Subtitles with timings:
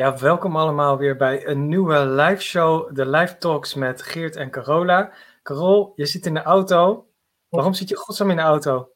[0.00, 4.50] Ja, welkom allemaal weer bij een nieuwe live show, de live talks met Geert en
[4.50, 5.12] Carola.
[5.42, 7.06] Carol, je zit in de auto.
[7.48, 8.88] Waarom zit je godsnaam in de auto?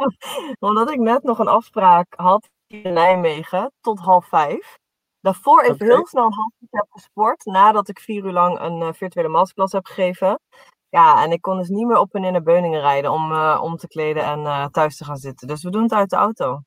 [0.58, 4.78] Omdat ik net nog een afspraak had in Nijmegen tot half vijf.
[5.20, 8.82] Daarvoor even heel snel een half uur heb gesport, nadat ik vier uur lang een
[8.82, 10.40] eh, virtuele masterclass heb gegeven.
[10.88, 13.60] Ja, en ik kon dus niet meer op en in naar Beuningen rijden om eh,
[13.62, 15.46] om te kleden en eh, thuis te gaan zitten.
[15.46, 16.60] Dus we doen het uit de auto.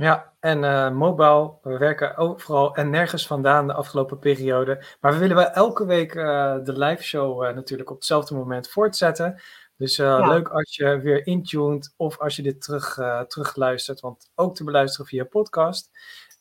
[0.00, 4.84] Ja, en eh mobile, we werken overal en nergens vandaan de afgelopen periode.
[5.00, 8.68] Maar we willen wel elke week eh, de live show eh, natuurlijk op hetzelfde moment
[8.68, 9.40] voortzetten.
[9.76, 10.26] Dus Ja.
[10.28, 12.94] leuk als je weer intuned of als je dit terug,
[13.26, 15.90] terugluistert, want ook te beluisteren via podcast.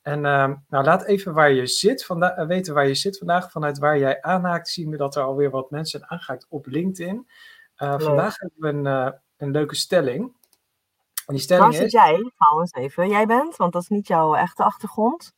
[0.02, 3.52] En nou, laat even waar je zit vanda- weten waar je zit vandaag.
[3.52, 7.28] Vanuit waar jij aanhaakt zien we dat er alweer wat mensen zijn aangehaakt op LinkedIn.
[7.76, 10.36] Vandaag hebben we een, een leuke stelling.
[11.30, 11.92] En die stelling Waar zit is...
[11.92, 13.10] jij trouwens even?
[13.10, 15.34] Jij bent, want dat is niet jouw echte achtergrond.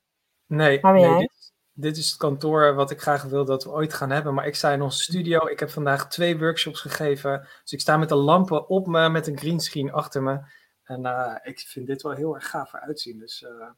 [0.46, 1.20] Nee, Waar ben nee jij?
[1.20, 4.34] dit, is- dit is het kantoor wat ik graag wil dat we ooit gaan hebben.
[4.34, 5.48] Maar ik sta in onze studio.
[5.48, 7.48] Ik heb vandaag twee workshops gegeven.
[7.62, 10.40] Dus ik sta met de lampen op me, met een greenscreen achter me.
[10.84, 13.20] En eh, ik vind dit wel heel erg gaaf eruit zien.
[13.20, 13.70] Dus eh,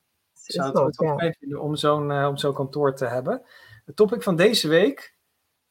[0.45, 1.17] ik zou het ook, wel ja.
[1.17, 3.41] fijn vinden om zo'n eh, om zo'n kantoor te hebben.
[3.85, 5.15] Het topic van deze week.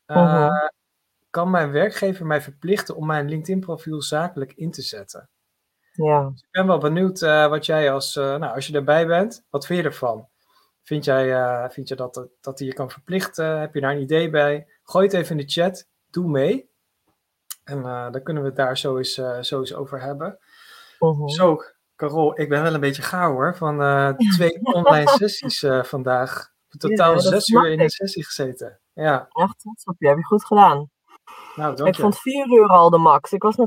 [0.06, 0.50] Mhm.
[1.30, 5.30] Kan mijn werkgever mij verplichten om mijn LinkedIn-profiel zakelijk in te zetten?
[5.92, 6.28] Ja.
[6.30, 9.44] Dus ik ben wel benieuwd eh, wat jij als, eh, nou, als je erbij bent,
[9.50, 10.28] wat vind je ervan?
[10.82, 13.60] Vind jij, eh, vind je dat, dat, dat hij je kan verplichten?
[13.60, 14.66] Heb je daar een idee bij?
[14.82, 15.88] Gooi het even in de chat.
[16.10, 16.70] Doe mee.
[17.64, 20.38] En dan kunnen we het daar zo eens, zo eens over hebben.
[20.98, 21.28] Mhm.
[21.28, 21.62] Zo,
[21.96, 23.56] Carol, ik ben wel een beetje gaar hoor.
[23.56, 23.76] Van
[24.16, 26.50] twee online sessies vandaag.
[26.78, 28.80] Totaal Ja, dat zes uur in een sessie gezeten.
[28.92, 29.62] Ja, Echt
[29.98, 30.90] je, heb je goed gedaan.
[31.56, 32.02] Nou dank Ik je.
[32.02, 33.32] vond vier uur al de max.
[33.32, 33.66] Ik was na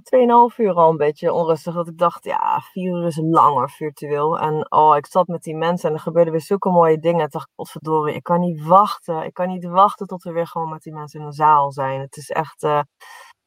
[0.51, 1.73] 2,5 uur al een beetje onrustig.
[1.73, 4.39] Dat ik dacht, ja, vier uur is langer virtueel.
[4.39, 7.25] En oh, ik zat met die mensen en er gebeurden weer zulke mooie dingen.
[7.25, 9.23] Ik dacht, potverdorie, ik kan niet wachten.
[9.23, 12.01] Ik kan niet wachten tot we weer gewoon met die mensen in een zaal zijn.
[12.01, 12.85] Het is echt, ik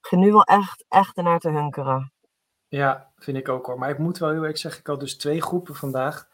[0.00, 2.12] begin nu wel echt, echt ernaar te hunkeren.
[2.68, 3.78] Ja, vind ik ook hoor.
[3.78, 6.28] Maar ik moet wel heel erg zeggen, ik had dus twee groepen vandaag.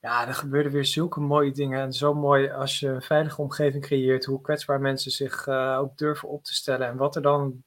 [0.00, 1.80] Ja, er gebeurden weer zulke mooie dingen.
[1.80, 5.96] En zo mooi als je een veilige omgeving creëert, hoe kwetsbaar mensen zich eh, ook
[5.98, 6.86] durven op te stellen.
[6.86, 7.62] En wat er dan,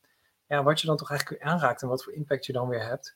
[0.46, 3.16] ja, wat je dan toch eigenlijk aanraakt en wat voor impact je dan weer hebt.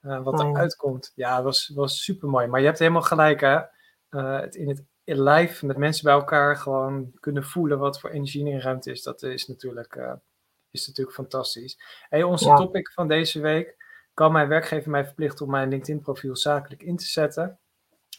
[0.00, 0.50] Eh, wat Oh ja.
[0.50, 1.12] eruit komt.
[1.14, 2.46] Ja, was, was super mooi.
[2.46, 3.60] Maar je hebt helemaal gelijk, hè?
[4.08, 8.10] Eh, het in het in live met mensen bij elkaar gewoon kunnen voelen wat voor
[8.10, 9.02] energie in de ruimte is.
[9.02, 10.18] Dat is natuurlijk,
[10.70, 11.78] is natuurlijk fantastisch.
[12.08, 12.56] Hey, onze Ja.
[12.56, 13.76] topic van deze week.
[14.14, 17.58] Kan mijn werkgever mij verplichten om mijn LinkedIn-profiel zakelijk in te zetten?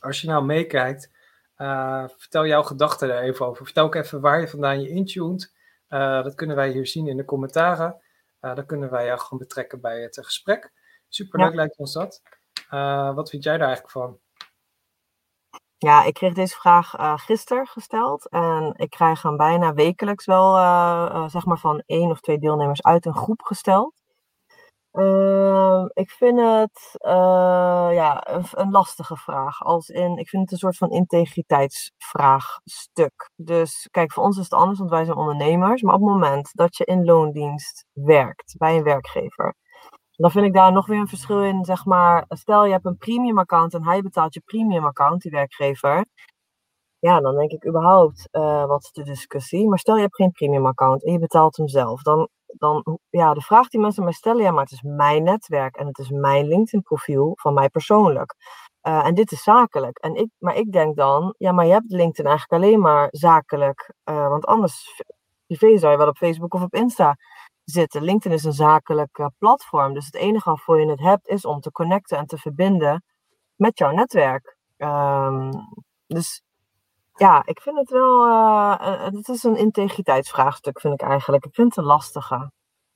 [0.04, 1.12] Als je nou meekijkt,
[1.56, 3.66] eh, vertel jouw gedachten er even over.
[3.66, 5.54] Vertel ook even waar je vandaan je intuned.
[5.88, 8.02] Eh, dat kunnen wij hier zien in de commentaren.
[8.40, 10.72] Eh dan kunnen wij jou gewoon betrekken bij het gesprek.
[11.08, 11.56] Superleuk Ja.
[11.56, 12.22] lijkt ons dat.
[13.16, 14.20] Wat vind jij daar eigenlijk van?
[15.78, 18.30] Ja, ik kreeg deze vraag eh gisteren gesteld.
[18.30, 20.54] En ik krijg hem bijna wekelijks wel,
[21.30, 24.03] zeg maar, van één of twee deelnemers uit een groep gesteld.
[24.94, 29.64] Ehm, ik vind het eh, ja, een, een lastige vraag.
[29.64, 33.32] Als in, ik vind het een soort van integriteitsvraagstuk.
[33.36, 35.82] Dus kijk, voor ons is het anders, want wij zijn ondernemers.
[35.82, 39.56] Maar op het moment dat je in loondienst werkt bij een werkgever,
[40.12, 41.66] dan vind ik daar nog weer een verschil in.
[41.66, 45.32] Zeg maar, stel je hebt een premium account en hij betaalt je premium account, die
[45.32, 46.06] werkgever.
[47.00, 49.68] Ja, dan denk ik überhaupt, eh, wat is de discussie?
[49.70, 52.02] Maar stel je hebt geen premium account en je betaalt hem zelf.
[52.02, 52.28] Dan,
[52.58, 55.88] dan, ja, de vraag die mensen mij stellen, ja, maar het is mijn netwerk en
[55.88, 58.36] het is mijn LinkedIn profiel van mij persoonlijk.
[58.82, 59.98] Eh, en dit is zakelijk.
[59.98, 63.94] En ik, maar ik denk dan, ja, maar je hebt LinkedIn eigenlijk alleen maar zakelijk.
[64.04, 65.02] eh, want anders,
[65.48, 67.16] privé zou je wel op Facebook of op Insta
[67.64, 68.04] zitten.
[68.04, 69.94] LinkedIn is een zakelijk eh, platform.
[69.94, 73.04] Dus het enige waarvoor je het hebt, is om te connecten en te verbinden
[73.56, 74.58] met jouw netwerk.
[74.78, 75.52] Ehm,
[76.08, 76.42] dus
[77.18, 78.26] ja, ik vind het wel.
[78.26, 81.46] eh, eh, het is een integriteitsvraagstuk, vind ik eigenlijk.
[81.46, 82.52] Ik vind het een lastige.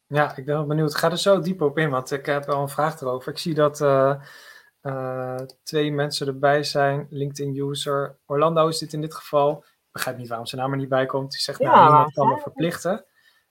[0.08, 0.96] Ja, ik ben wel benieuwd.
[0.96, 3.32] Ga er zo diep op in, want ik heb wel een vraag erover.
[3.32, 7.08] Ik zie dat eh, twee mensen erbij zijn.
[7.10, 8.20] LinkedIn-user.
[8.26, 9.58] Orlando is dit in dit geval.
[9.58, 11.32] Ik begrijp niet waarom zijn naam er niet bij komt.
[11.32, 13.06] Die zegt, Ja, nou, niemand waar kan me verplichten.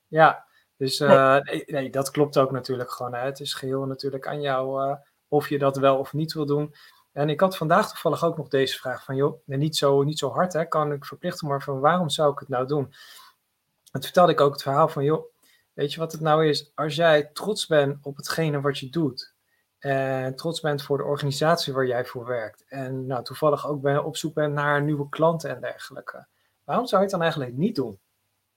[0.06, 0.46] Ja,
[0.76, 3.14] dus nee, nee, dat klopt ook natuurlijk gewoon.
[3.14, 3.20] Hè.
[3.20, 4.96] Het is geheel natuurlijk aan jou
[5.28, 6.74] of je dat wel of niet wil doen.
[7.16, 10.30] En ik had vandaag toevallig ook nog deze vraag van, joh, niet, zo, niet zo
[10.30, 12.84] hard, hè, kan ik verplichten, maar van waarom zou ik het nou doen?
[12.84, 15.24] En toen vertelde ik ook het verhaal van, joh,
[15.72, 16.72] weet je wat het nou is?
[16.74, 19.34] Als jij trots bent op hetgene wat je doet,
[19.78, 24.04] en trots bent voor de organisatie waar jij voor werkt, en nou, toevallig ook ben,
[24.04, 26.26] op zoek bent naar nieuwe klanten en dergelijke,
[26.64, 28.00] waarom zou je het dan eigenlijk niet doen?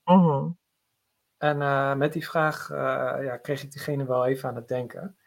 [0.03, 0.49] Mhm.
[1.37, 2.77] En eh, met die vraag eh,
[3.23, 5.17] ja, kreeg ik diegene wel even aan het denken.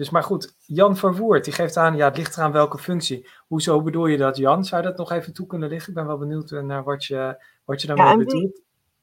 [0.00, 3.28] Eh, dus maar goed, Jan Vervoert, die geeft aan, ja, het ligt eraan welke functie.
[3.46, 4.64] Hoezo bedoel je dat, Jan?
[4.64, 5.88] Zou je dat nog even toe kunnen liggen?
[5.88, 8.60] Ik ben wel benieuwd naar wat je, wat je daarmee Ja, bedoelt.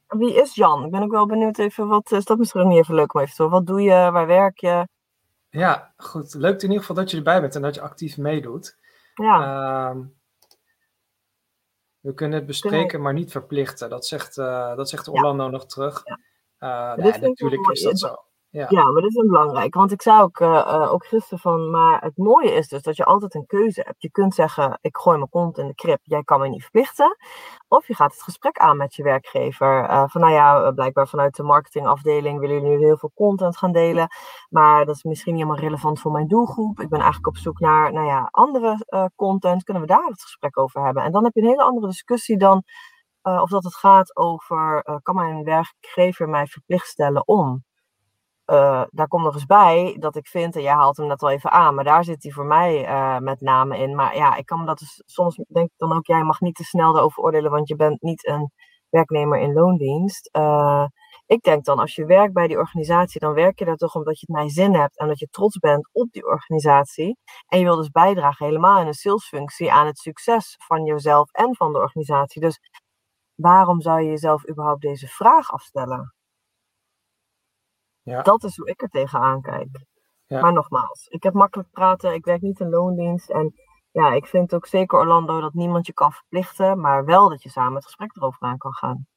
[0.07, 0.85] wie, wie is Jan?
[0.85, 3.35] Ik ben ook wel benieuwd even, wat is dat misschien niet even leuk om even
[3.35, 3.57] te horen.
[3.57, 4.11] Wat doe je?
[4.11, 4.87] Waar werk je?
[5.49, 6.33] Ja, goed.
[6.33, 8.77] Leuk in ieder geval dat je erbij bent en dat je actief meedoet.
[9.13, 10.03] Ja, Ehm,
[11.99, 13.89] we kunnen het bespreken, maar niet verplichten.
[13.89, 16.01] Dat zegt, eh, dat zegt Orlando nog terug.
[16.05, 16.19] Ja.
[16.57, 18.15] Eh, nee, natuurlijk is dat zo.
[18.69, 18.91] Ja.
[18.91, 19.73] maar dit is belangrijk.
[19.73, 22.95] Want ik zei ook, eh, eh, ook gisteren van, maar het mooie is dus dat
[22.95, 24.01] je altijd een keuze hebt.
[24.01, 27.17] Je kunt zeggen, ik gooi mijn kont in de krip, jij kan mij niet verplichten.
[27.67, 29.83] Of je gaat het gesprek aan met je werkgever.
[29.83, 33.71] eh, van nou ja, blijkbaar vanuit de marketingafdeling willen jullie nu heel veel content gaan
[33.71, 34.07] delen.
[34.49, 36.79] Maar dat is misschien niet helemaal relevant voor mijn doelgroep.
[36.79, 39.63] Ik ben eigenlijk op zoek naar nou ja, andere content.
[39.63, 41.03] Kunnen we daar het gesprek over hebben?
[41.03, 42.63] En dan heb je een hele andere discussie dan
[43.21, 47.65] of dat het gaat over, kan mijn werkgever mij verplicht stellen om?
[48.47, 51.29] Eh, daar komt nog eens bij dat ik vind, en jij haalt hem net al
[51.29, 53.95] even aan, maar daar zit hij voor mij eh, met name in.
[53.95, 56.63] Maar ja, ik kan dat dus, soms denk ik dan ook, jij mag niet te
[56.63, 58.51] snel daarover oordelen, want je bent niet een
[58.89, 60.29] werknemer in loondienst.
[60.31, 60.85] Eh,
[61.25, 64.19] ik denk dan, als je werkt bij die organisatie, dan werk je daar toch omdat
[64.19, 67.17] je het naar zin hebt en dat je trots bent op die organisatie.
[67.47, 71.55] En je wil dus bijdragen, helemaal in een salesfunctie, aan het succes van jezelf en
[71.55, 72.41] van de organisatie.
[72.41, 72.59] Dus
[73.35, 76.16] waarom zou je jezelf überhaupt deze vraag afstellen?
[78.07, 78.21] Ja.
[78.21, 79.85] Dat is hoe ik er tegenaan kijk.
[80.25, 80.41] Ja.
[80.41, 83.29] Maar nogmaals, ik heb makkelijk praten, ik werk niet in loondienst.
[83.29, 83.53] En
[83.91, 87.49] ja, ik vind ook zeker, Orlando, dat niemand je kan verplichten, maar wel dat je
[87.49, 89.07] samen het gesprek erover aan kan gaan.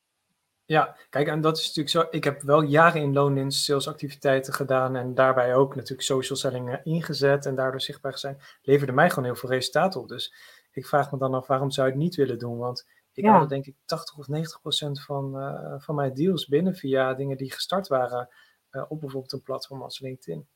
[0.64, 2.16] Ja, kijk, en dat is natuurlijk zo.
[2.16, 6.78] Ik heb wel jaren in loondienst salesactiviteiten gedaan en daarbij ook natuurlijk social selling eh,
[6.82, 8.38] ingezet en daardoor zichtbaar zijn.
[8.62, 10.08] Leverde mij gewoon heel veel resultaat op.
[10.08, 10.34] Dus
[10.72, 12.58] ik vraag me dan af, waarom zou je het niet willen doen?
[12.58, 13.30] Want ik Ja.
[13.30, 17.36] haalde denk ik 80 of 90 procent van, eh, van mijn deals binnen via dingen
[17.36, 18.28] die gestart waren
[18.70, 20.48] op bijvoorbeeld een platform als LinkedIn.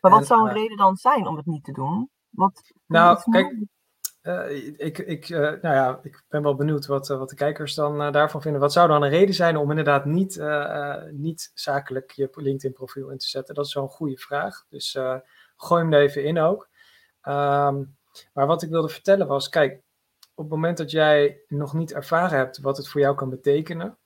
[0.00, 2.10] Maar wat En, zou een eh, reden dan zijn om het niet te doen?
[2.30, 3.66] Wat, Nou, kijk, nou-
[4.20, 7.74] Eh, ik, ik, eh, nou ja, ik ben wel benieuwd wat, eh, wat de kijkers
[7.74, 8.60] dan eh, daarvan vinden.
[8.60, 13.10] Wat zou dan een reden zijn om inderdaad niet, eh, eh, niet zakelijk je LinkedIn-profiel
[13.10, 13.54] in te zetten?
[13.54, 14.64] Dat is wel een goede vraag.
[14.68, 15.16] Dus eh,
[15.56, 16.68] gooi hem er even in ook.
[17.20, 17.84] Ehm,
[18.32, 19.82] maar wat ik wilde vertellen was: kijk,
[20.34, 23.98] op het moment dat jij nog niet ervaren hebt wat het voor jou kan betekenen,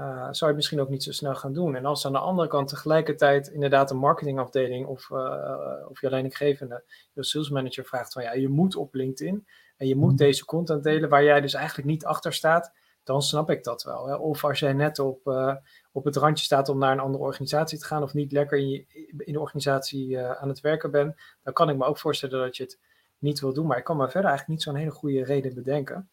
[0.00, 1.76] eh, zou je het misschien ook niet zo snel gaan doen.
[1.76, 6.84] En als aan de andere kant tegelijkertijd inderdaad een marketingafdeling of, eh, of je leidinggevende,
[7.12, 10.82] je sales manager vraagt van ja, je moet op LinkedIn en je moet deze content
[10.82, 12.72] delen waar jij dus eigenlijk niet achter staat,
[13.04, 14.06] dan snap ik dat wel.
[14.06, 14.14] Hè?
[14.14, 15.56] Of als jij net op, eh,
[15.92, 18.68] op het randje staat om naar een andere organisatie te gaan of niet lekker in,
[18.68, 18.84] je,
[19.16, 22.62] in de organisatie aan het werken bent, dan kan ik me ook voorstellen dat je
[22.62, 22.78] het
[23.18, 23.66] niet wil doen.
[23.66, 26.08] Maar ik kan me verder eigenlijk niet zo'n hele goede reden bedenken.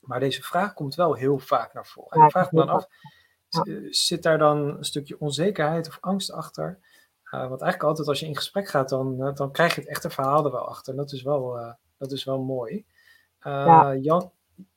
[0.00, 2.10] Maar deze vraag komt wel heel vaak naar voren.
[2.10, 2.88] En ik vraag me dan af,
[3.90, 6.78] zit daar dan een stukje onzekerheid of angst achter?
[7.24, 9.90] Uh, want eigenlijk altijd als je in gesprek gaat, dan, uh, dan krijg je het
[9.90, 10.92] echte verhaal er wel achter.
[10.92, 12.84] En dat is wel, uh, dat is wel mooi.
[13.40, 13.94] Ja.
[13.94, 14.30] Jan,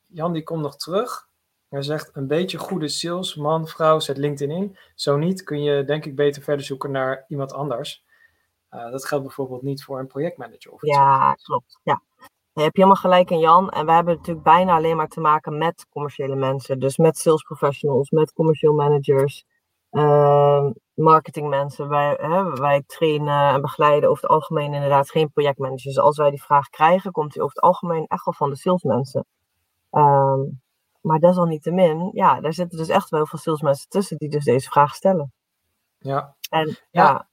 [0.06, 1.28] Jan die komt nog terug.
[1.68, 4.78] Hij zegt, een beetje goede sales, man, vrouw, zet LinkedIn in.
[4.94, 8.04] Zo niet, kun je denk ik beter verder zoeken naar iemand anders.
[8.70, 10.72] Dat geldt bijvoorbeeld niet voor een projectmanager.
[10.72, 11.80] Of ja, klopt.
[11.82, 12.02] Ja.
[12.58, 13.70] Je hebt helemaal gelijk in Jan.
[13.70, 16.78] En we hebben natuurlijk bijna alleen maar te maken met commerciële mensen.
[16.78, 19.44] Dus met sales professionals, met commercial managers,
[19.90, 21.88] uh, marketingmensen.
[21.88, 25.84] Wij, hè, wij trainen en begeleiden over het algemeen inderdaad geen projectmanagers.
[25.84, 28.56] Dus als wij die vraag krijgen, komt die over het algemeen echt wel van de
[28.56, 29.26] salesmensen.
[29.90, 30.60] Um,
[31.00, 34.70] maar desalniettemin, ja, daar zitten dus echt wel heel veel salesmensen tussen die dus deze
[34.70, 35.32] vraag stellen.
[35.98, 36.36] Ja.
[36.50, 36.76] En ja.
[36.90, 37.28] ja.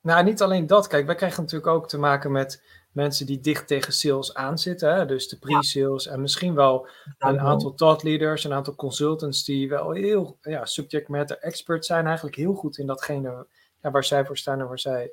[0.00, 0.86] Nou, niet alleen dat.
[0.86, 2.62] Kijk, wij krijgen natuurlijk ook te maken met
[2.98, 4.94] mensen die dicht tegen sales aanzitten.
[4.94, 5.06] Hè?
[5.06, 6.10] Dus de pre-sales ja.
[6.10, 6.88] en misschien wel
[7.18, 12.06] een aantal thought leaders, een aantal consultants die wel heel ja, subject matter expert zijn.
[12.06, 13.46] Eigenlijk heel goed in datgene
[13.82, 15.12] ja, waar zij voor staan en waar zij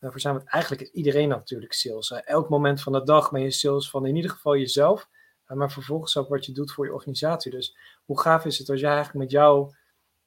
[0.00, 0.34] voor zijn.
[0.34, 2.08] Want eigenlijk is iedereen natuurlijk sales.
[2.08, 2.16] Hè?
[2.16, 5.08] Elk moment van de dag ben je sales van in ieder geval jezelf.
[5.46, 7.50] Maar vervolgens ook wat je doet voor je organisatie.
[7.50, 9.74] Dus hoe gaaf is het als jij eigenlijk met jou,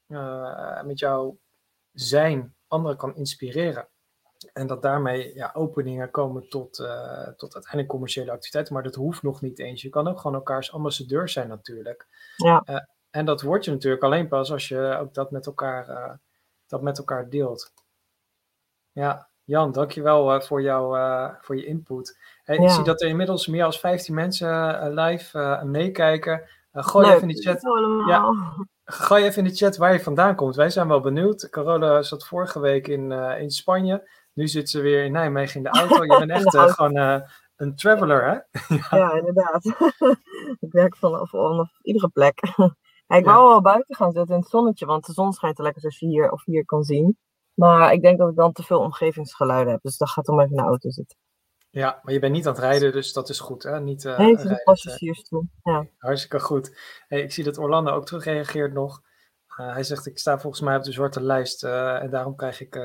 [0.07, 1.37] uh, met jouw
[1.91, 3.87] zijn anderen kan inspireren.
[4.53, 8.73] En dat daarmee ja, openingen komen tot, uh, tot uiteindelijk commerciële activiteiten.
[8.73, 9.81] Maar dat hoeft nog niet eens.
[9.81, 12.07] Je kan ook gewoon elkaars ambassadeur zijn natuurlijk.
[12.35, 12.63] Ja.
[12.69, 12.75] Uh,
[13.09, 16.13] en dat word je natuurlijk alleen pas als je ook dat met elkaar, uh,
[16.67, 17.71] dat met elkaar deelt.
[18.91, 20.97] Ja, Jan, dankjewel voor, jou,
[21.41, 22.19] voor je input.
[22.43, 22.63] Hey, ja.
[22.63, 26.49] Ik zie dat er inmiddels meer dan 15 mensen live meekijken.
[26.71, 27.61] gooi Leuk, even in de chat.
[28.07, 28.33] Ja,
[28.85, 30.55] Gooi even in de chat waar je vandaan komt.
[30.55, 31.49] Wij zijn wel benieuwd.
[31.49, 34.09] Carola zat vorige week in, in Spanje.
[34.35, 36.03] Nu zit ze weer in Nijmegen in de auto.
[36.03, 37.21] Je bent echt uh, gewoon uh,
[37.55, 38.33] een traveler, hè?
[38.75, 38.97] ja.
[38.97, 39.65] ja, inderdaad.
[40.65, 42.39] ik werk vanaf, vanaf iedere plek.
[43.07, 43.47] ik wou ja.
[43.47, 46.07] wel buiten gaan zitten in het zonnetje, want de zon schijnt er lekker zoals je
[46.07, 47.17] hier of hier kan zien.
[47.53, 49.81] Maar ik denk dat ik dan te veel omgevingsgeluiden heb.
[49.81, 51.17] Dus dat gaat om even in de auto zitten.
[51.69, 53.79] Ja, maar je bent niet aan het rijden, dus dat is goed, hè?
[53.79, 55.47] Niet, uh, nee, het is een passagiersstoel.
[55.63, 55.87] Ja.
[55.97, 56.79] Hartstikke goed.
[57.07, 59.01] Hey, ik zie dat Orlando ook terugreageert nog.
[59.59, 62.61] Uh, hij zegt, ik sta volgens mij op de zwarte lijst uh, en daarom krijg
[62.61, 62.75] ik,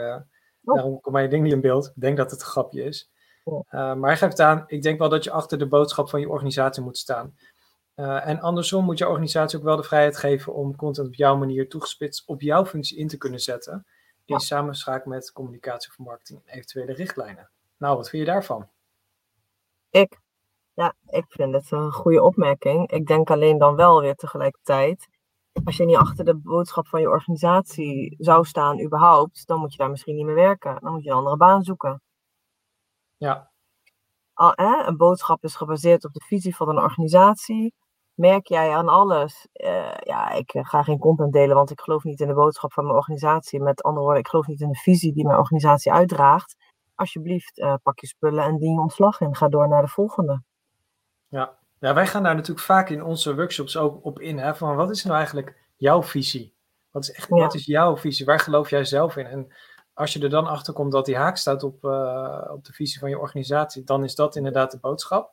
[0.65, 0.75] oh.
[0.75, 1.87] daarom komt mijn ding niet in beeld.
[1.87, 3.11] Ik denk dat het een grapje is.
[3.45, 3.73] Oh.
[3.73, 6.83] maar hij geeft aan, ik denk wel dat je achter de boodschap van je organisatie
[6.83, 7.37] moet staan.
[7.95, 11.69] en andersom moet je organisatie ook wel de vrijheid geven om content op jouw manier
[11.69, 13.87] toegespitst op jouw functie in te kunnen zetten.
[14.25, 14.39] In ja.
[14.39, 17.51] samenspraak met communicatie of marketing en eventuele richtlijnen.
[17.77, 18.69] Nou, wat vind je daarvan?
[19.91, 20.21] Ik,
[20.75, 22.91] ja, ik vind het een goede opmerking.
[22.91, 25.09] Ik denk alleen dan wel weer tegelijkertijd,
[25.65, 29.79] als je niet achter de boodschap van je organisatie zou staan überhaupt, dan moet je
[29.79, 30.79] daar misschien niet meer werken.
[30.81, 32.03] Dan moet je een andere baan zoeken.
[33.17, 33.51] Ja.
[34.33, 34.87] Al, hè?
[34.87, 37.75] Een boodschap is gebaseerd op de visie van een organisatie.
[38.15, 39.49] Merk jij aan alles?
[39.53, 42.85] Uh, ja, ik ga geen content delen, want ik geloof niet in de boodschap van
[42.85, 43.61] mijn organisatie.
[43.61, 46.57] Met andere woorden, ik geloof niet in de visie die mijn organisatie uitdraagt
[47.01, 50.43] alsjeblieft, uh, pak je spullen en dien je ontslag en ga door naar de volgende.
[51.29, 51.59] Ja.
[51.81, 54.39] Ja, wij gaan daar natuurlijk vaak in onze workshops ook op in.
[54.39, 56.55] Hè, van wat is nou eigenlijk jouw visie?
[56.91, 57.37] Wat is, echt, ja.
[57.37, 58.27] wat is jouw visie?
[58.27, 59.27] Waar geloof jij zelf in?
[59.27, 59.53] En
[59.95, 63.01] als je er dan achter komt dat die haak staat op, uh, op de visie
[63.01, 65.33] van je organisatie, dan is dat inderdaad de boodschap.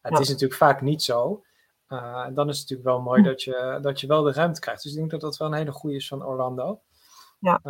[0.00, 1.44] Het is natuurlijk vaak niet zo.
[1.88, 4.82] Uh, dan is het natuurlijk wel mooi dat je, dat je wel de ruimte krijgt.
[4.82, 6.80] Dus ik denk dat dat wel een hele goede is van Orlando.
[7.38, 7.60] Ja.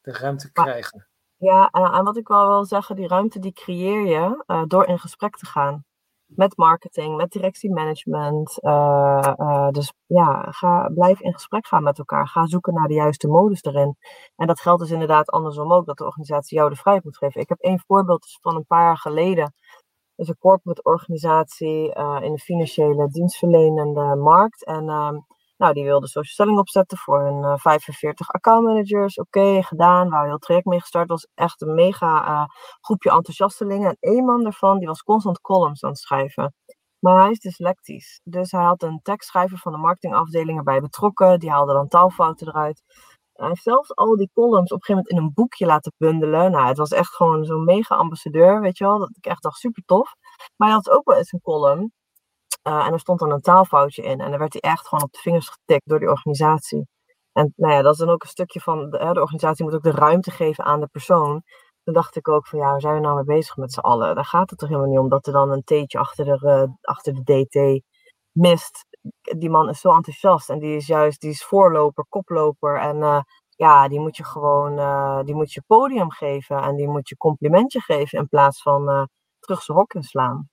[0.00, 1.06] de ruimte krijgen.
[1.36, 5.36] Ja, en wat ik wel wil zeggen, die ruimte die creëer je door in gesprek
[5.36, 5.84] te gaan.
[6.34, 8.58] Met marketing, met directiemanagement.
[8.60, 12.28] Uh, uh, dus ja, ga, blijf in gesprek gaan met elkaar.
[12.28, 13.96] Ga zoeken naar de juiste modus erin.
[14.36, 17.40] En dat geldt dus inderdaad andersom ook, dat de organisatie jou de vrijheid moet geven.
[17.40, 19.54] Ik heb één voorbeeld dus van een paar jaar geleden.
[20.14, 24.64] Dus een corporate organisatie in de financiële dienstverlenende markt.
[24.64, 25.16] En ehm,
[25.60, 29.18] nou, die wilde social selling opzetten voor uh, 45 accountmanagers.
[29.18, 30.08] Oké, gedaan.
[30.08, 31.08] Waar heel traject mee gestart.
[31.08, 32.44] was echt een mega uh,
[32.80, 33.88] groepje enthousiastelingen.
[33.88, 36.54] En één man daarvan, die was constant columns aan het schrijven.
[36.98, 38.20] Maar hij is dyslectisch.
[38.24, 41.38] Dus hij had een tekstschrijver van de marketingafdeling erbij betrokken.
[41.38, 42.82] Die haalde dan taalfouten eruit.
[43.32, 46.50] Hij heeft zelfs al die columns op een gegeven moment in een boekje laten bundelen.
[46.50, 48.98] Nou, het was echt gewoon zo'n mega ambassadeur, weet je wel.
[48.98, 50.14] Dat ik echt dacht, super tof.
[50.56, 51.92] Maar hij had ook wel eens een column.
[52.62, 54.20] Uh, en er stond dan een taalfoutje in.
[54.20, 56.88] En dan werd hij echt gewoon op de vingers getikt door die organisatie.
[57.32, 59.82] En nou ja, dat is dan ook een stukje van, de, de organisatie moet ook
[59.82, 61.42] de ruimte geven aan de persoon.
[61.84, 64.14] Toen dacht ik ook van ja, waar zijn we nou mee bezig met z'n allen?
[64.14, 67.14] Daar gaat het toch helemaal niet om dat er dan een theetje achter de, achter
[67.14, 67.82] de DT
[68.32, 68.86] mist.
[69.38, 72.78] Die man is zo enthousiast en die is juist, die is voorloper, koploper.
[72.78, 73.20] En uh,
[73.56, 74.76] ja, die moet je gewoon,
[75.24, 79.08] die moet je podium geven en die moet je complimentje geven in plaats van
[79.40, 80.48] terug zijn hok inslaan.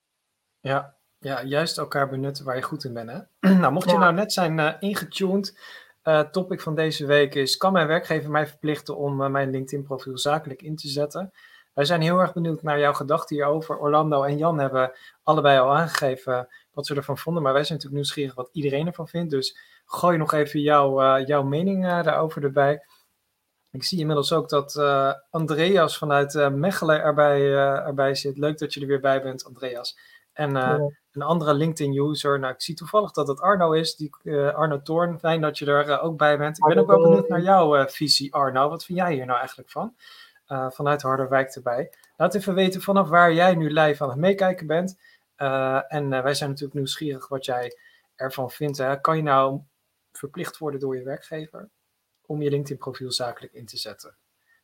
[0.60, 3.10] Ja, ja, juist elkaar benutten waar je goed in bent.
[3.10, 3.20] Hè?
[3.60, 5.60] nou, mocht je nou net zijn uh, ingetuned,
[6.04, 10.18] uh, topic van deze week is: kan mijn werkgever mij verplichten om uh, mijn LinkedIn-profiel
[10.18, 11.32] zakelijk in te zetten?
[11.74, 13.78] Wij zijn heel erg benieuwd naar jouw gedachten hierover.
[13.78, 14.92] Orlando en Jan hebben
[15.24, 19.08] allebei al aangegeven wat ze ervan vonden, maar wij zijn natuurlijk nieuwsgierig wat iedereen ervan
[19.08, 19.32] vindt.
[19.32, 22.86] Dus gooi nog even jouw, jouw mening daarover erbij.
[23.72, 24.76] Ik zie inmiddels ook dat
[25.30, 27.54] Andreas vanuit Mechelen erbij,
[27.86, 28.38] erbij zit.
[28.38, 29.98] Leuk dat je er weer bij bent, Andreas.
[30.38, 32.40] En een andere LinkedIn-user.
[32.40, 35.20] Nou, ik zie toevallig dat het Arno is, die, uh, Arno Toorn.
[35.20, 36.58] Fijn dat je er uh, ook bij bent.
[36.58, 38.70] Ik ben ook wel benieuwd naar jouw visie, Arno.
[38.70, 39.96] Wat vind jij hier nou eigenlijk van?
[40.70, 41.94] vanuit Harderwijk erbij.
[42.18, 45.00] Laat even weten vanaf waar jij nu live aan het meekijken bent.
[45.88, 47.78] en wij zijn natuurlijk nieuwsgierig wat jij
[48.16, 48.78] ervan vindt.
[48.78, 49.02] Hè?
[49.02, 49.62] Kan je nou
[50.12, 51.70] verplicht worden door je werkgever
[52.26, 54.16] om je LinkedIn-profiel zakelijk in te zetten?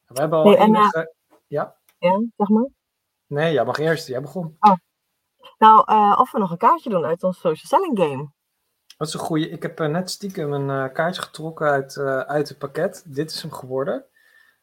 [0.07, 1.13] Nou, we hebben al nee, enige...
[1.47, 1.75] Ja?
[1.97, 2.67] Ja, zeg maar.
[3.27, 4.07] Nee, jij mag eerst.
[4.07, 4.57] Jij begon.
[4.59, 4.75] Oh.
[5.57, 8.31] Nou, uh, of we nog een kaartje doen uit ons social selling game.
[8.97, 9.49] Dat is een goeie.
[9.49, 11.97] Ik heb uh, net stiekem een uh, kaartje getrokken uit,
[12.27, 13.03] uit het pakket.
[13.05, 14.05] Dit is hem geworden.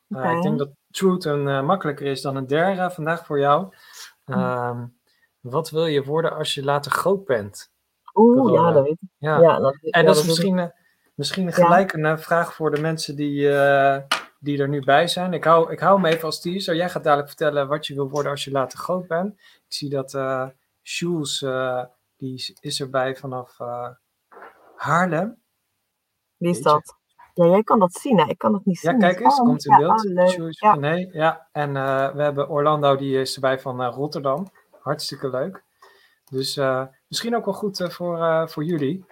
[0.09, 0.37] Okay.
[0.37, 3.75] Ik denk dat Truth een makkelijker is dan een derde vandaag voor jou.
[4.27, 4.81] Uh,
[5.41, 7.73] wat wil je worden als je later groot bent?
[8.15, 9.09] Oeh, ja, dat weet ik.
[9.19, 9.41] Ja.
[9.41, 10.73] ja dat, en dat, dat is misschien,
[11.15, 13.41] misschien gelijk een vraag voor de mensen die,
[14.39, 15.33] die er nu bij zijn.
[15.33, 16.77] Ik hou, ik hou hem even als teaser.
[16.77, 19.33] Jij gaat dadelijk vertellen wat je wil worden als je later groot bent.
[19.39, 20.13] Ik zie dat
[20.83, 21.85] Jules, uh,
[22.17, 23.89] die is erbij vanaf uh,
[24.77, 25.43] Haarlem.
[26.37, 26.99] Wie is dat?
[27.35, 28.29] Ja, jij kan dat zien, hè?
[28.29, 28.93] ik kan dat niet zien.
[28.93, 30.07] Ja, kijk eens, oh, komt in ja, beeld.
[30.07, 30.75] Oh, Jules ja.
[30.75, 31.49] Nee, ja.
[31.53, 34.47] En uh, we hebben Orlando, die is erbij van Rotterdam.
[34.81, 35.65] Hartstikke leuk.
[36.31, 36.61] Dus
[37.09, 39.05] misschien ook wel goed voor, voor jullie.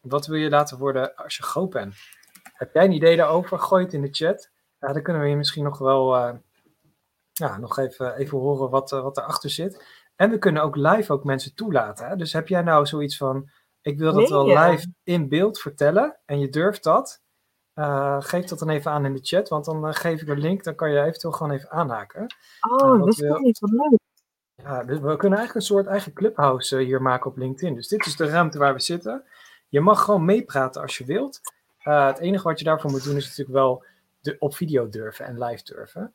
[0.00, 1.94] wat wil je laten worden als je groot bent?
[2.42, 3.58] Heb jij een idee daarover?
[3.58, 4.50] Gooi het in de chat.
[4.78, 6.40] dan kunnen we je misschien nog wel
[7.32, 9.84] ja, nog even, even horen wat, wat erachter zit.
[10.16, 12.08] En we kunnen ook live ook mensen toelaten.
[12.08, 12.16] Hè?
[12.16, 14.68] Dus heb jij nou zoiets van, ik wil dat nee, wel ja.
[14.68, 17.22] live in beeld vertellen en je durft dat,
[18.18, 20.64] geef dat dan even aan in de chat, want dan geef ik een link.
[20.64, 22.26] Dan kan je eventueel gewoon even aanhaken.
[22.70, 23.98] Oh, dat is niet wat leuk.
[24.54, 27.74] Ja, dus we kunnen eigenlijk een soort eigen clubhouse hier maken op LinkedIn.
[27.74, 29.24] Dus dit is de ruimte waar we zitten.
[29.68, 31.40] Je mag gewoon meepraten als je wilt.
[31.78, 33.84] het enige wat je daarvoor moet doen is natuurlijk wel
[34.20, 36.14] de, op video durven en live durven.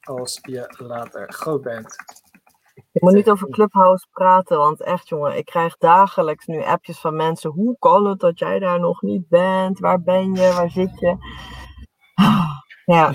[0.00, 1.96] als je later groot bent,
[2.96, 7.16] ik moet niet over Clubhouse praten, want echt jongen, ik krijg dagelijks nu appjes van
[7.16, 7.50] mensen.
[7.50, 9.78] Hoe kan het dat jij daar nog niet bent?
[9.78, 10.52] Waar ben je?
[10.52, 11.16] Waar zit je?
[12.84, 13.12] Ja,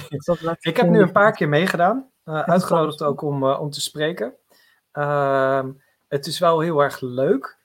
[0.59, 2.11] ik heb nu een paar keer meegedaan.
[2.25, 4.35] Uh, uitgenodigd ook om, uh, om te spreken.
[4.93, 5.63] Uh,
[6.07, 7.59] het is wel heel erg leuk.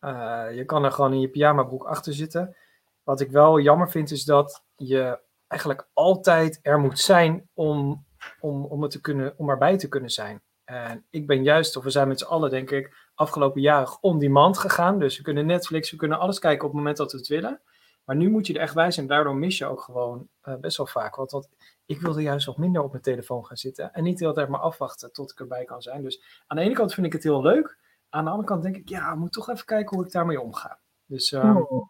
[0.00, 2.56] Uh, je kan er gewoon in je pyjamabroek achter zitten.
[3.02, 8.06] Wat ik wel jammer vind is dat je eigenlijk altijd er moet zijn om,
[8.40, 10.42] om, om, het te kunnen, om erbij te kunnen zijn.
[10.70, 14.18] En ik ben juist, of we zijn met z'n allen, denk ik, afgelopen jaren on
[14.18, 14.98] demand gegaan.
[14.98, 17.60] Dus we kunnen Netflix, we kunnen alles kijken op het moment dat we het willen.
[18.04, 19.06] Maar nu moet je er echt bij zijn.
[19.06, 21.30] Daardoor mis je ook gewoon uh, best wel vaak wat.
[21.30, 21.48] Want
[21.86, 23.92] ik wilde juist wat minder op mijn telefoon gaan zitten.
[23.92, 26.02] En niet de hele tijd maar afwachten tot ik erbij kan zijn.
[26.02, 27.78] Dus aan de ene kant vind ik het heel leuk.
[28.08, 30.40] Aan de andere kant denk ik, ja, ik moet toch even kijken hoe ik daarmee
[30.40, 30.78] omga.
[31.06, 31.88] Dus uh, oh.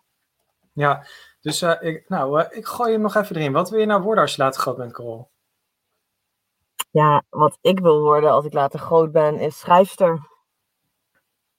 [0.73, 1.07] ja,
[1.41, 3.53] dus uh, ik, nou, ik gooi hem nog even erin.
[3.53, 5.31] Wat wil je nou worden als je later groot bent, Carol?
[6.90, 10.28] Ja, wat ik wil worden als ik later groot ben, is schrijfster.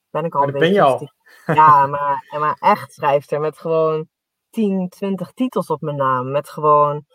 [0.09, 0.59] Ben ik al een beetje.
[0.59, 1.09] ben je al.
[1.45, 3.39] Ja, maar, maar echt schrijfster.
[3.39, 4.07] Met gewoon
[4.49, 6.31] 10, 20 titels op mijn naam.
[6.31, 7.05] Met gewoon,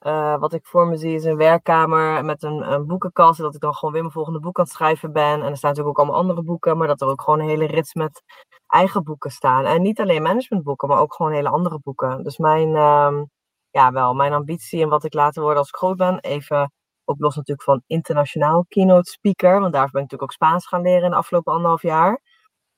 [0.00, 3.40] uh, wat ik voor me zie is een werkkamer met een, een boekenkast.
[3.40, 5.42] Dat ik dan gewoon weer mijn volgende boek aan het schrijven ben.
[5.42, 6.76] En er staan natuurlijk ook allemaal andere boeken.
[6.76, 8.22] Maar dat er ook gewoon een hele rits met
[8.66, 9.64] eigen boeken staan.
[9.64, 12.22] En niet alleen managementboeken, maar ook gewoon hele andere boeken.
[12.22, 13.22] Dus mijn, uh,
[13.70, 16.20] ja wel, mijn ambitie en wat ik later word als ik groot ben.
[16.20, 16.72] Even
[17.08, 19.60] ook los natuurlijk van internationaal keynote speaker.
[19.60, 22.20] Want daar ben ik natuurlijk ook Spaans gaan leren in de afgelopen anderhalf jaar.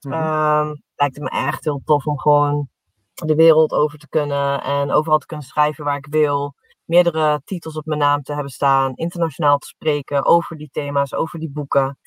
[0.01, 2.69] Mm lijkt het me echt heel tof om gewoon
[3.15, 4.63] de wereld over te kunnen.
[4.63, 6.55] En overal te kunnen schrijven waar ik wil.
[6.85, 8.95] Meerdere titels op mijn naam te hebben staan.
[8.95, 11.99] Internationaal te spreken over die thema's, over die boeken.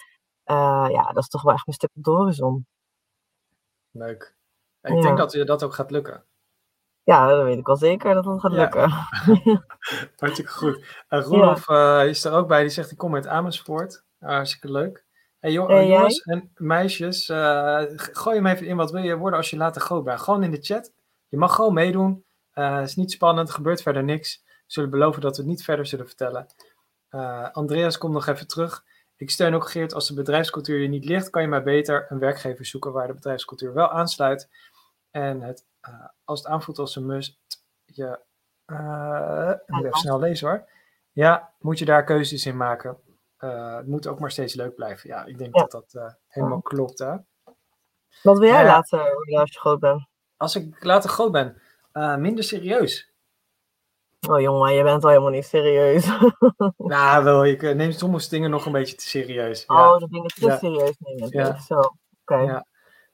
[0.45, 2.67] Uh, ja, dat is toch wel echt een stuk op de horizon.
[3.91, 4.35] Leuk.
[4.81, 6.25] ik denk dat je dat ook gaat lukken.
[7.03, 8.89] Ja, dat weet ik wel zeker dat het gaat lukken.
[9.43, 9.63] Ja.
[10.17, 10.85] Hartstikke goed.
[11.07, 12.03] Roelof ja.
[12.03, 14.03] uh, is er ook bij, die zegt ik kom uit Amersfoort.
[14.19, 15.05] Hartstikke leuk.
[15.39, 18.75] Hey, jo hey, jongens en meisjes, uh, gooi hem even in.
[18.75, 20.21] Wat wil je worden als je later groot bent?
[20.21, 20.93] Gewoon in de chat.
[21.27, 22.25] Je mag gewoon meedoen.
[22.51, 24.41] Het is niet spannend, er gebeurt verder niks.
[24.45, 26.45] We zullen beloven dat we het niet verder zullen vertellen.
[27.51, 28.83] Andreas, kom nog even terug.
[29.17, 32.19] Ik steun ook Geert, als de bedrijfscultuur je niet ligt, kan je maar beter een
[32.19, 34.49] werkgever zoeken waar de bedrijfscultuur wel aansluit.
[35.11, 37.37] En het uh, als het aanvoelt als een must,
[37.85, 38.19] je,
[38.65, 40.69] uh, moet even snel lezen hoor.
[41.11, 42.97] Ja, moet je daar keuzes in maken.
[43.39, 45.09] Uh, het moet ook maar steeds leuk blijven.
[45.09, 45.65] Ja, ik denk ja.
[45.65, 46.99] dat dat helemaal klopt.
[46.99, 47.15] Hè?
[48.23, 48.99] Wat wil jij later
[49.39, 50.07] als je groot bent?
[50.37, 51.61] Als ik later groot ben,
[52.21, 53.09] minder serieus.
[54.29, 56.05] Oh jongen, je bent al helemaal niet serieus.
[56.77, 59.63] nou, wel, ik neem sommige dingen nog een beetje te serieus.
[59.67, 59.93] Ja.
[59.93, 60.57] Oh, de dingen te ja.
[60.57, 61.27] serieus nemen.
[61.29, 61.59] Ja.
[61.59, 61.89] Zo, oké.
[62.23, 62.63] Okay.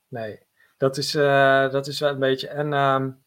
[0.07, 0.46] Nee,
[0.77, 2.47] dat is, uh, dat is wel een beetje.
[2.47, 3.23] En um,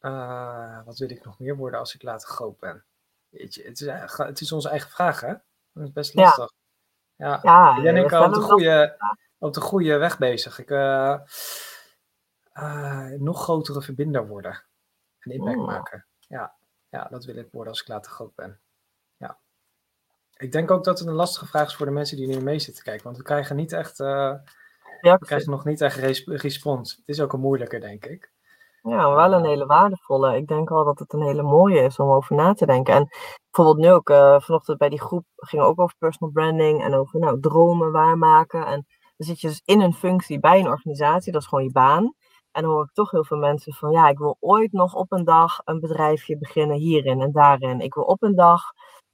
[0.00, 2.84] uh, wat wil ik nog meer worden als ik later groot ben?
[3.28, 5.34] Weet je, het, is, het is onze eigen vraag, hè?
[5.72, 6.52] Dat is best lastig.
[7.16, 7.76] Ja, ja.
[7.76, 8.96] ik ben op de, goede,
[9.38, 10.58] op de goede weg bezig.
[10.58, 11.20] Ik, uh,
[13.18, 14.64] nog grotere verbinder worden.
[15.18, 15.66] En impact oh.
[15.66, 16.06] maken.
[16.18, 16.54] Ja.
[16.88, 18.60] ja, dat wil ik worden als ik later groot ben.
[19.16, 19.38] Ja.
[20.36, 22.58] Ik denk ook dat het een lastige vraag is voor de mensen die nu mee
[22.58, 23.04] zitten kijken.
[23.04, 23.98] Want we krijgen niet echt
[25.02, 26.90] ja, we krijgen nog niet echt respons.
[26.90, 28.32] Het is ook een moeilijke, denk ik.
[28.82, 30.36] Ja, wel een hele waardevolle.
[30.36, 32.94] Ik denk wel dat het een hele mooie is om over na te denken.
[32.94, 33.08] En
[33.50, 37.20] bijvoorbeeld nu ook, uh, vanochtend bij die groep ging ook over personal branding en over
[37.20, 38.66] nou, dromen waarmaken.
[38.66, 38.86] En
[39.16, 42.14] dan zit je dus in een functie bij een organisatie, dat is gewoon je baan.
[42.52, 45.12] En dan hoor ik toch heel veel mensen van, ja, ik wil ooit nog op
[45.12, 47.80] een dag een bedrijfje beginnen hierin en daarin.
[47.80, 48.62] Ik wil op een dag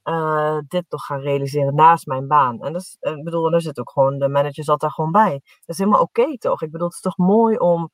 [0.09, 2.61] uh, dit toch gaan realiseren naast mijn baan.
[2.63, 5.33] En dat is, ik bedoel, daar zit ook gewoon, de manager zat daar gewoon bij.
[5.33, 6.63] Dat is helemaal oké toch?
[6.63, 7.91] Ik bedoel, het is toch mooi om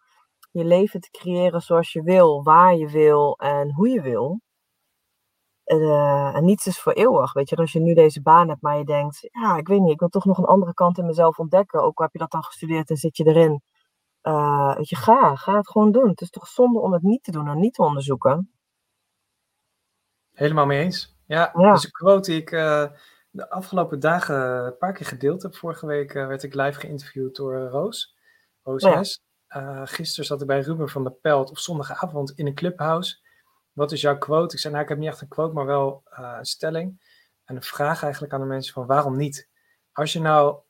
[0.50, 4.40] je leven te creëren zoals je wil, waar je wil en hoe je wil.
[5.64, 7.56] Uh, en niets is voor eeuwig, weet je.
[7.56, 10.08] Als je nu deze baan hebt, maar je denkt, ja, ik weet niet, ik wil
[10.08, 11.82] toch nog een andere kant in mezelf ontdekken.
[11.82, 13.62] Ook al heb je dat dan gestudeerd en zit je erin.
[14.76, 16.08] Weet je, ga, ga het gewoon doen.
[16.08, 18.52] Het is toch zonde om het niet te doen en niet te onderzoeken.
[20.32, 21.13] Helemaal mee eens.
[21.26, 21.72] Ja, ja.
[21.72, 22.86] dus een quote die ik uh,
[23.30, 25.54] de afgelopen dagen een paar keer gedeeld heb.
[25.54, 28.16] Vorige week uh, werd ik live geïnterviewd door uh, Roos.
[28.62, 29.86] Roos ja.
[29.86, 33.22] gisteren zat ik bij Ruben van der Pelt op zondagavond in een clubhouse.
[33.72, 34.54] Wat is jouw quote?
[34.54, 37.12] Ik zei, nou, ik heb niet echt een quote, maar wel een stelling.
[37.44, 39.48] En een vraag eigenlijk aan de mensen van waarom niet?
[39.92, 40.60] Als je nou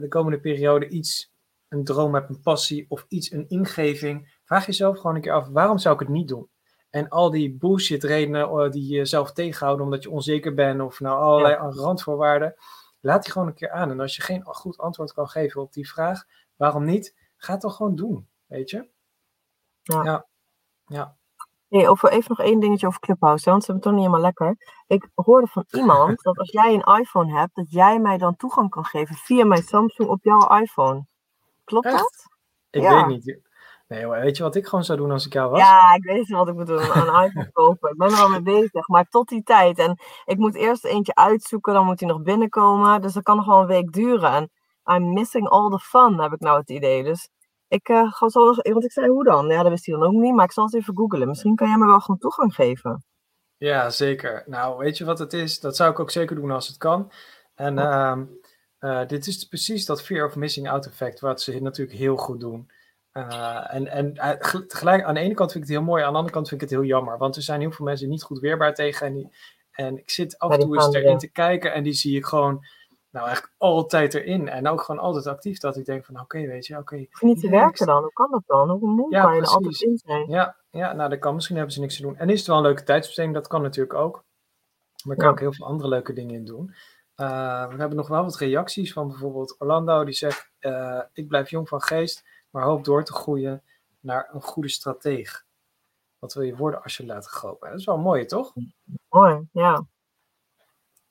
[0.00, 1.32] de komende periode iets,
[1.68, 5.48] een droom hebt, een passie of iets, een ingeving, vraag jezelf gewoon een keer af,
[5.48, 6.48] waarom zou ik het niet doen?
[6.90, 11.00] En al die bullshit redenen uh, die je zelf tegenhouden omdat je onzeker bent of
[11.00, 11.70] nou allerlei ja.
[11.70, 12.54] randvoorwaarden,
[13.00, 13.90] laat die gewoon een keer aan.
[13.90, 16.24] En als je geen goed antwoord kan geven op die vraag,
[16.56, 17.16] waarom niet?
[17.36, 18.88] Ga het toch gewoon doen, weet je?
[19.82, 20.04] Ja.
[20.04, 20.26] Ja.
[20.86, 21.16] ja.
[21.68, 24.20] Nee, over even nog één dingetje over Clubhouse, want ze hebben het toch niet helemaal
[24.20, 24.74] lekker.
[24.86, 28.70] Ik hoorde van iemand dat als jij een iPhone hebt, dat jij mij dan toegang
[28.70, 31.06] kan geven via mijn Samsung op jouw iPhone.
[31.64, 31.96] Klopt Echt?
[31.96, 32.26] dat?
[32.70, 33.06] Ik Ja.
[33.06, 33.40] weet niet.
[33.88, 35.60] Nee, hoor, weet je wat ik gewoon zou doen als ik jou was?
[35.60, 36.78] Ja, ik weet wat ik moet doen.
[36.78, 37.90] Een iPhone kopen.
[37.90, 38.88] Ik ben er al mee bezig.
[38.88, 39.78] Maar tot die tijd.
[39.78, 41.74] En ik moet eerst eentje uitzoeken.
[41.74, 43.00] Dan moet hij nog binnenkomen.
[43.00, 44.32] Dus dat kan nog wel een week duren.
[44.32, 44.50] En
[44.94, 47.04] I'm missing all the fun, heb ik nou het idee.
[47.04, 47.28] Dus
[47.68, 48.54] ik eh, ga zo.
[48.54, 49.46] Want ik zei, hoe dan?
[49.46, 50.34] Ja, dat wist hij dan ook niet.
[50.34, 51.28] Maar ik zal het even googlen.
[51.28, 53.04] Misschien kan jij me wel gewoon toegang geven.
[53.56, 54.42] Ja, zeker.
[54.46, 55.60] Nou, weet je wat het is?
[55.60, 57.12] Dat zou ik ook zeker doen als het kan.
[57.54, 58.24] En ehm,
[58.78, 62.40] eh, dit is precies dat fear of missing out effect, wat ze natuurlijk heel goed
[62.40, 62.70] doen.
[63.16, 66.02] Eh, en en eh, ge- tegelijk, aan de ene kant vind ik het heel mooi,
[66.02, 67.18] aan de andere kant vind ik het heel jammer.
[67.18, 69.06] Want er zijn heel veel mensen niet goed weerbaar tegen.
[69.06, 69.28] En, die,
[69.70, 72.64] en ik zit af en toe eens erin te kijken en die zie ik gewoon,
[73.10, 74.48] nou eigenlijk altijd erin.
[74.48, 76.96] En ook gewoon altijd actief, dat ik denk van, oké, weet je, oké.
[76.96, 78.02] Je niet te werken dan?
[78.02, 78.70] Hoe kan dat dan?
[78.70, 80.28] Hoe moe Ja, kan je er altijd in zijn?
[80.30, 81.34] Ja, ja, nou dat kan.
[81.34, 82.16] Misschien hebben ze niks te doen.
[82.16, 84.24] En is het wel een leuke tijdsbesteding, dat kan natuurlijk ook.
[85.04, 85.34] Maar ik kan Ja.
[85.34, 86.74] ook heel veel andere leuke dingen in doen.
[87.14, 90.50] Eh, we hebben nog wel wat reacties van bijvoorbeeld Orlando, die zegt:
[91.12, 93.62] Ik blijf jong van geest, maar hoop door te groeien
[94.00, 95.44] naar een goede strateeg.
[96.18, 97.72] Wat wil je worden als je later groot bent?
[97.72, 98.52] Dat is wel mooi, toch?
[99.08, 99.86] Mooi, ja.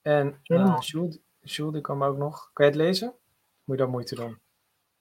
[0.02, 0.80] En uh, mooi.
[0.80, 2.50] Jules, Jules, die kwam ook nog.
[2.52, 3.14] Kan je het lezen?
[3.64, 4.40] Moet je daar moeite doen?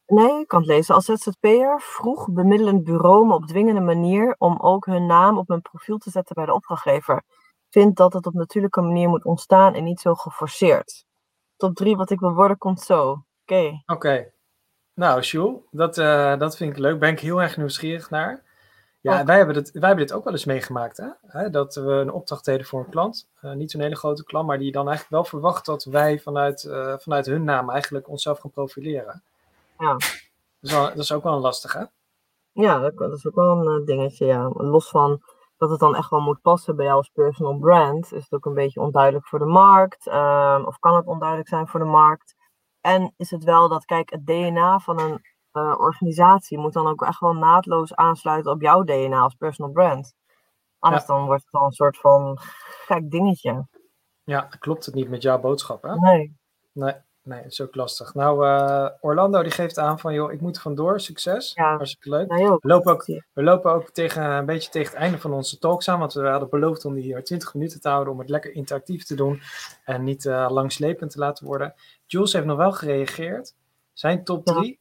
[0.07, 0.95] Nee, ik kan het lezen.
[0.95, 5.61] Als ZZP'er vroeg bemiddelend bureau me op dwingende manier om ook hun naam op mijn
[5.61, 7.23] profiel te zetten bij de opdrachtgever.
[7.69, 11.05] Vind dat het op natuurlijke manier moet ontstaan en niet zo geforceerd.
[11.55, 13.25] Top 3 wat ik wil worden komt zo.
[13.41, 13.83] Oké.
[13.85, 14.31] Oké.
[14.95, 16.99] Nou, Jules, dat, eh, dat vind ik leuk.
[16.99, 18.43] Ben ik heel erg nieuwsgierig naar.
[19.01, 19.25] Ja, Ook.
[19.25, 21.01] wij hebben, het, wij hebben dit ook wel eens meegemaakt.
[21.27, 21.49] Hè?
[21.49, 23.29] Dat we een opdracht deden voor een klant.
[23.41, 26.63] Eh, niet zo'n hele grote klant, maar die dan eigenlijk wel verwacht dat wij vanuit,
[26.63, 29.23] eh, vanuit hun naam eigenlijk onszelf gaan profileren.
[29.79, 29.91] Ja.
[29.91, 30.01] Dat
[30.61, 31.89] is, wel, dat is ook wel een lastige.
[32.51, 34.49] Ja, dat, dat is ook wel een dingetje, ja.
[34.53, 35.21] Los van
[35.57, 38.45] dat het dan echt wel moet passen bij jou als personal brand, is het ook
[38.45, 40.07] een beetje onduidelijk voor de markt.
[40.07, 42.34] ehm, of kan het onduidelijk zijn voor de markt?
[42.85, 47.01] En is het wel dat, kijk, het DNA van een eh, organisatie moet dan ook
[47.01, 50.15] echt wel naadloos aansluiten op jouw DNA als personal brand.
[50.79, 52.37] Anders dan wordt het wel een soort van
[52.85, 53.67] gek dingetje.
[54.23, 55.95] Ja, klopt het niet met jouw boodschap, hè?
[55.95, 56.37] Nee.
[56.71, 56.93] Nee,
[57.25, 58.13] nee, het is ook lastig.
[58.13, 60.99] Nou, eh, Orlando die geeft aan van, joh, ik moet vandoor.
[60.99, 61.53] Succes.
[61.53, 61.75] Ja.
[61.75, 62.31] Hartstikke leuk.
[62.31, 62.61] Ook.
[62.61, 65.89] We lopen ook, we lopen ook tegen, een beetje tegen het einde van onze talks
[65.89, 68.53] aan, want we hadden beloofd om die hier 20 minuten te houden, om het lekker
[68.53, 69.41] interactief te doen
[69.85, 71.73] en niet eh, langslepend te laten worden.
[72.05, 73.53] Jules heeft nog wel gereageerd.
[73.93, 74.53] Zijn top Ja.
[74.53, 74.79] 3,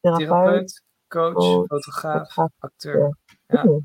[0.00, 0.26] Therapeut.
[0.26, 1.34] therapeut, coach,
[1.66, 3.16] fotograaf, fotograaf, acteur.
[3.46, 3.82] Ja, Oeh.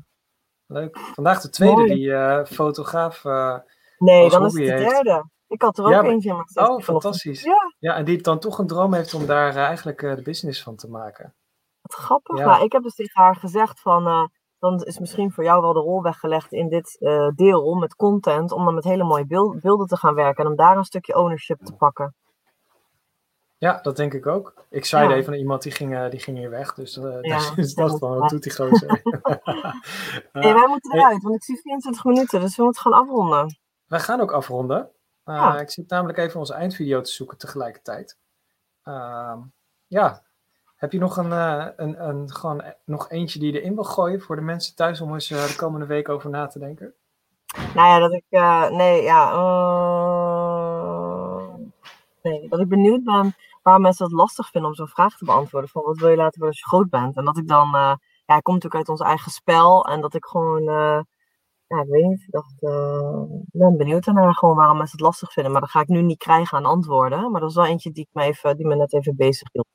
[0.66, 0.98] leuk.
[0.98, 1.94] Vandaag de tweede Mooi.
[1.94, 3.24] die eh, fotograaf.
[3.24, 3.58] eh,
[3.98, 5.24] Nee, dan is het de derde.
[5.50, 7.42] Ik had er ook Ja, maar- eentje in mijn oh, fantastisch.
[7.42, 7.72] Ja.
[7.78, 10.62] Ja, en die dan toch een droom heeft om daar eh, eigenlijk eh, de business
[10.62, 11.34] van te maken.
[11.80, 12.38] Wat grappig.
[12.38, 12.44] Ja.
[12.46, 14.24] Nou, ik heb dus tegen haar gezegd van, eh,
[14.58, 16.96] dan is misschien voor jou wel de rol weggelegd in dit
[17.34, 20.56] deel met content, om dan met hele mooie beeld- beelden te gaan werken en om
[20.56, 22.14] daar een stukje ownership te pakken.
[23.58, 24.54] Ja, dat denk ik ook.
[24.70, 25.14] Ik zei Ja.
[25.14, 26.74] even naar iemand die ging, die ging hier weg.
[26.74, 28.88] Dus, Ja, dus dat van, moet wat doet die gozer?
[30.32, 33.58] hey, wij moeten eruit, want ik zie 24 minuten, dus we moeten gaan afronden.
[33.86, 34.90] Wij gaan ook afronden.
[35.24, 35.60] Uh, Ja.
[35.60, 38.18] Ik zit namelijk even onze eindvideo te zoeken tegelijkertijd.
[38.82, 39.38] Ehm,
[39.86, 40.22] ja,
[40.76, 43.84] heb je nog, een, eh, een, een, gewoon e- nog eentje die je erin wil
[43.84, 46.94] gooien voor de mensen thuis om eens eh, de komende week over na te denken?
[47.74, 51.54] Nou ja, dat ik, eh, nee, ja, eh,
[52.22, 55.70] nee, dat ik benieuwd ben waarom mensen het lastig vinden om zo'n vraag te beantwoorden.
[55.70, 57.16] Van wat wil je laten worden als je groot bent?
[57.16, 57.94] En dat ik dan, eh,
[58.26, 61.00] ja, ik kom natuurlijk uit ons eigen spel en dat ik gewoon, eh,
[61.76, 65.32] ja, ik weet niet, ik dacht, eh, ben benieuwd naar gewoon waarom mensen het lastig
[65.32, 65.52] vinden.
[65.52, 67.30] Maar dat ga ik nu niet krijgen aan antwoorden.
[67.30, 69.66] Maar dat is wel eentje die, ik me even, die me net even bezig hield.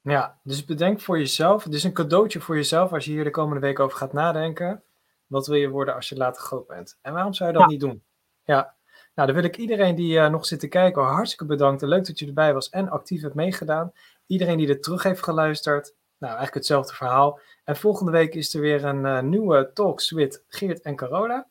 [0.00, 1.64] Ja, dus bedenk voor jezelf.
[1.64, 4.82] Het is een cadeautje voor jezelf als je hier de komende week over gaat nadenken.
[5.26, 6.98] Wat wil je worden als je later groot bent?
[7.02, 7.70] En waarom zou je dat Ja.
[7.70, 8.02] niet doen?
[8.42, 8.74] Ja,
[9.14, 11.88] nou dan wil ik iedereen die eh, nog zit te kijken hartstikke bedanken.
[11.88, 13.92] Leuk dat je erbij was en actief hebt meegedaan.
[14.26, 15.94] Iedereen die er terug heeft geluisterd.
[16.22, 17.40] Nou, eigenlijk hetzelfde verhaal.
[17.64, 21.48] En volgende week is er weer een eh, nieuwe Talks with Geert en Carola.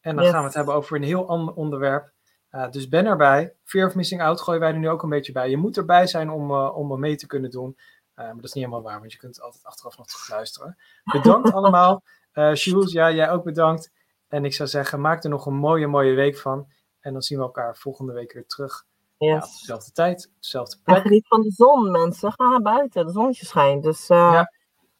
[0.00, 0.32] En dan Yes.
[0.32, 2.12] gaan we het hebben over een heel ander onderwerp.
[2.50, 3.54] Uh, dus ben erbij.
[3.64, 5.50] Fear of Missing Out gooien wij er nu ook een beetje bij.
[5.50, 7.76] Je moet erbij zijn om, uh, om er mee te kunnen doen.
[8.14, 10.78] Maar dat is niet helemaal waar, want je kunt altijd achteraf nog terug luisteren.
[11.12, 12.02] Bedankt allemaal.
[12.34, 13.92] Uh, Jules, ja, jij ook bedankt.
[14.28, 16.66] En ik zou zeggen, maak er nog een mooie, mooie week van.
[17.00, 18.84] En dan zien we elkaar volgende week weer terug.
[19.22, 19.30] Yes.
[19.30, 21.26] Ja, op dezelfde tijd, dezelfde En plek.
[21.26, 22.32] van de zon, mensen.
[22.32, 23.06] Ga naar buiten.
[23.06, 23.82] De zonnetje schijnt.
[23.82, 24.52] Dus uh, Ja.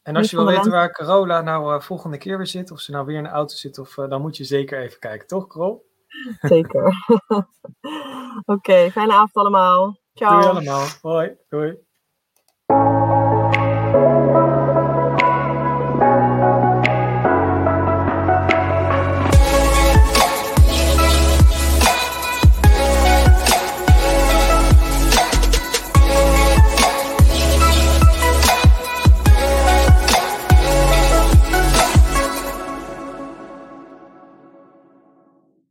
[0.03, 2.91] En als je wil weten waar Carola nou eh, volgende keer weer zit, of ze
[2.91, 5.47] nou weer in de auto zit, of, eh, dan moet je zeker even kijken, toch,
[5.47, 5.85] Carol?
[6.41, 6.93] Zeker.
[8.45, 9.97] Oké, fijne avond allemaal.
[10.13, 10.39] Ciao.
[10.39, 10.85] Doei allemaal.
[11.01, 11.37] Hoi.
[11.49, 11.77] Doei.